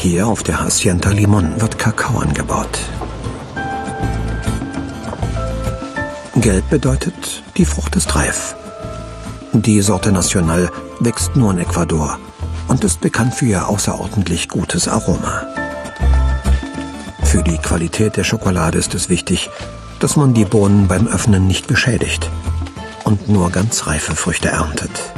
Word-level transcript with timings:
Hier 0.00 0.28
auf 0.28 0.44
der 0.44 0.60
Hacienda 0.60 1.10
Limon 1.10 1.60
wird 1.60 1.76
Kakao 1.76 2.20
angebaut. 2.20 2.78
Gelb 6.36 6.70
bedeutet, 6.70 7.42
die 7.56 7.64
Frucht 7.64 7.96
ist 7.96 8.14
reif. 8.14 8.54
Die 9.52 9.80
Sorte 9.80 10.12
Nacional 10.12 10.70
wächst 11.00 11.34
nur 11.34 11.50
in 11.50 11.58
Ecuador 11.58 12.16
und 12.68 12.84
ist 12.84 13.00
bekannt 13.00 13.34
für 13.34 13.46
ihr 13.46 13.68
außerordentlich 13.68 14.48
gutes 14.48 14.86
Aroma. 14.86 15.42
Für 17.24 17.42
die 17.42 17.58
Qualität 17.58 18.16
der 18.16 18.24
Schokolade 18.24 18.78
ist 18.78 18.94
es 18.94 19.08
wichtig, 19.08 19.50
dass 19.98 20.14
man 20.14 20.32
die 20.32 20.44
Bohnen 20.44 20.86
beim 20.86 21.08
Öffnen 21.08 21.48
nicht 21.48 21.66
beschädigt 21.66 22.30
und 23.02 23.28
nur 23.28 23.50
ganz 23.50 23.88
reife 23.88 24.14
Früchte 24.14 24.48
erntet. 24.48 25.12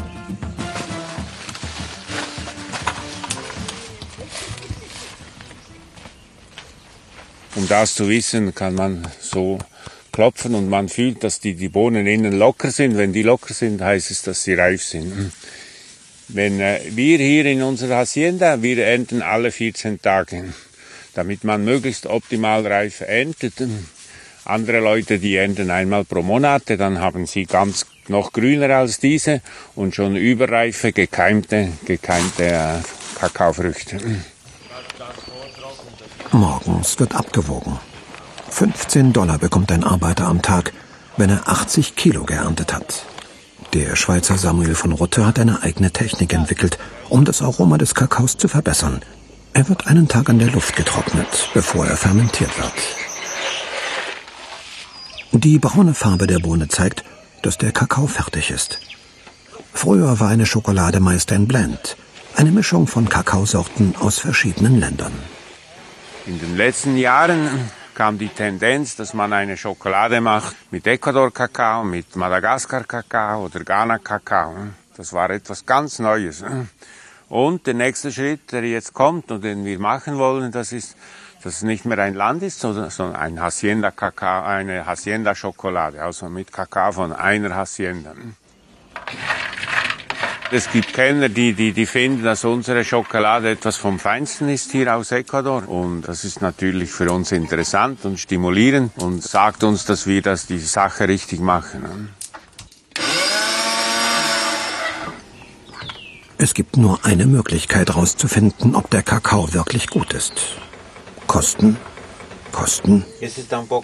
Um 7.57 7.67
das 7.69 7.95
zu 7.95 8.09
wissen, 8.09 8.55
kann 8.55 8.75
man 8.75 9.07
so 9.21 9.59
klopfen 10.13 10.55
und 10.55 10.69
man 10.69 10.89
fühlt, 10.89 11.25
dass 11.25 11.41
die, 11.41 11.55
die 11.55 11.69
Bohnen 11.69 12.07
innen 12.07 12.39
locker 12.39 12.71
sind. 12.71 12.97
Wenn 12.97 13.13
die 13.13 13.23
locker 13.23 13.55
sind, 13.55 13.81
heißt 13.83 14.11
es, 14.11 14.23
dass 14.23 14.45
sie 14.45 14.55
reif 14.55 14.83
sind. 14.83 15.33
Wenn 16.29 16.61
äh, 16.61 16.81
wir 16.91 17.19
hier 17.19 17.47
in 17.47 17.63
unserer 17.63 17.99
Hacienda, 17.99 18.63
wir 18.63 18.85
ernten 18.85 19.23
alle 19.23 19.51
14 19.51 20.01
Tage, 20.01 20.45
damit 21.15 21.43
man 21.43 21.65
möglichst 21.65 22.07
optimal 22.07 22.67
reif 22.67 23.01
erntet. 23.01 23.55
Andere 24.45 24.79
Leute, 24.81 25.19
die 25.19 25.37
ernten 25.37 25.71
einmal 25.71 26.05
pro 26.05 26.23
Monate, 26.23 26.77
dann 26.77 27.01
haben 27.01 27.27
sie 27.27 27.47
ganz 27.47 27.87
noch 28.09 28.33
grüner 28.33 28.71
als 28.77 28.99
diese 28.99 29.43
und 29.75 29.95
schon 29.95 30.17
überreife, 30.17 30.93
gekeimte, 30.93 31.73
gekeimte 31.85 32.45
äh, 32.45 33.19
Kakaofrüchte. 33.19 33.99
Morgens 36.33 36.99
wird 36.99 37.15
abgewogen. 37.15 37.79
15 38.51 39.13
Dollar 39.13 39.39
bekommt 39.39 39.73
ein 39.73 39.85
Arbeiter 39.85 40.27
am 40.27 40.43
Tag, 40.43 40.73
wenn 41.17 41.31
er 41.31 41.49
80 41.49 41.97
Kilo 41.97 42.25
geerntet 42.25 42.73
hat. 42.73 43.05
Der 43.73 43.95
Schweizer 43.95 44.37
Samuel 44.37 44.75
von 44.75 44.93
Rutte 44.93 45.25
hat 45.27 45.39
eine 45.39 45.63
eigene 45.63 45.93
Technik 45.93 46.33
entwickelt, 46.33 46.79
um 47.09 47.25
das 47.25 47.43
Aroma 47.43 47.79
des 47.79 47.95
Kakaos 47.95 48.37
zu 48.37 48.49
verbessern. 48.49 49.01
Er 49.53 49.69
wird 49.69 49.87
einen 49.87 50.09
Tag 50.09 50.29
an 50.29 50.39
der 50.39 50.51
Luft 50.51 50.77
getrocknet, 50.77 51.51
bevor 51.55 51.87
er 51.87 51.97
fermentiert 51.97 52.51
wird. 52.59 52.73
Die 55.33 55.59
braune 55.59 55.95
Farbe 55.95 56.27
der 56.27 56.41
Bohne 56.41 56.69
zeigt, 56.69 57.05
dass 57.43 57.59
der 57.59 57.73
Kakao 57.73 58.07
fertig 58.07 58.51
ist. 58.51 58.81
Früher 59.73 60.19
war 60.19 60.29
eine 60.29 60.47
Schokolade 60.47 61.01
meist 61.01 61.31
ein 61.33 61.47
Blend, 61.47 61.97
eine 62.35 62.51
Mischung 62.51 62.87
von 62.87 63.09
Kakaosorten 63.09 63.95
aus 63.97 64.19
verschiedenen 64.19 64.79
Ländern. 64.81 65.13
In 66.31 66.39
den 66.39 66.57
letzten 66.57 66.97
Jahren 66.97 67.73
kam 67.93 68.17
die 68.17 68.29
Tendenz, 68.29 68.95
dass 68.95 69.15
man 69.15 69.33
eine 69.33 69.57
Schokolade 69.57 70.21
macht 70.21 70.55
mit 70.71 70.87
Ecuador-Kakao, 70.87 71.83
mit 71.83 72.15
Madagaskar-Kakao 72.15 73.47
oder 73.47 73.65
Ghana-Kakao. 73.65 74.55
Das 74.97 75.13
war 75.13 75.29
etwas 75.31 75.67
ganz 75.67 75.99
Neues. 75.99 76.45
Und 77.29 77.67
der 77.67 77.75
nächste 77.75 78.13
Schritt, 78.13 78.53
der 78.53 78.63
jetzt 78.63 78.95
kommt 78.95 79.33
und 79.33 79.43
den 79.43 79.65
wir 79.65 79.81
machen 79.81 80.19
wollen, 80.19 80.53
das 80.53 80.71
ist, 80.71 80.97
dass 81.43 81.57
es 81.57 81.63
nicht 81.63 81.85
mehr 81.85 81.99
ein 81.99 82.15
Land 82.15 82.45
ist, 82.45 82.61
sondern 82.61 83.17
ein 83.17 83.43
Hacienda-Kakao, 83.43 84.45
eine 84.45 84.87
Hacienda-Schokolade, 84.87 86.01
also 86.01 86.29
mit 86.29 86.53
Kakao 86.53 86.93
von 86.93 87.13
einer 87.13 87.57
Hacienda. 87.57 88.15
Es 90.53 90.69
gibt 90.73 90.93
Kellner, 90.93 91.29
die, 91.29 91.53
die, 91.53 91.71
die 91.71 91.87
finden, 91.87 92.25
dass 92.25 92.45
unsere 92.45 92.85
Schokolade 92.85 93.51
etwas 93.51 93.77
vom 93.77 94.01
Feinsten 94.01 94.49
ist 94.49 94.73
hier 94.73 94.97
aus 94.97 95.13
Ecuador. 95.13 95.69
Und 95.69 96.03
das 96.03 96.25
ist 96.25 96.43
natürlich 96.43 96.91
für 96.91 97.13
uns 97.13 97.31
interessant 97.31 98.05
und 98.05 98.19
stimulierend 98.19 98.91
und 98.99 99.23
sagt 99.23 99.63
uns, 99.63 99.85
dass 99.85 100.09
wir 100.09 100.23
das 100.23 100.47
die 100.47 100.59
Sache 100.59 101.07
richtig 101.07 101.39
machen. 101.39 102.11
Es 106.37 106.53
gibt 106.55 106.77
nur 106.77 106.99
eine 107.05 107.27
Möglichkeit 107.27 107.89
herauszufinden, 107.89 108.75
ob 108.75 108.91
der 108.91 109.05
Kakao 109.05 109.53
wirklich 109.53 109.87
gut 109.87 110.15
ist. 110.15 110.33
Kosten, 111.29 111.77
Kosten, 112.51 113.05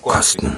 Kosten. 0.02 0.56